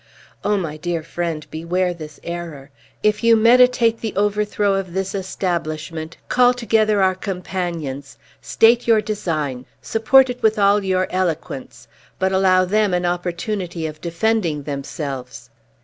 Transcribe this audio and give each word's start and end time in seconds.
Oh, 0.43 0.57
my 0.57 0.77
dear 0.77 1.03
friend, 1.03 1.45
beware 1.51 1.93
this 1.93 2.19
error! 2.23 2.71
If 3.03 3.23
you 3.23 3.35
meditate 3.35 3.99
the 4.01 4.15
overthrow 4.15 4.73
of 4.73 4.93
this 4.95 5.13
establishment, 5.13 6.17
call 6.27 6.55
together 6.55 7.03
our 7.03 7.13
companions, 7.13 8.17
state 8.41 8.87
your 8.87 8.99
design, 9.01 9.67
support 9.79 10.27
it 10.31 10.41
with 10.41 10.57
all 10.57 10.83
your 10.83 11.05
eloquence, 11.11 11.87
but 12.17 12.31
allow 12.31 12.65
them 12.65 12.95
an 12.95 13.05
opportunity 13.05 13.85
of 13.85 14.01
defending 14.01 14.63
themselves." 14.63 15.51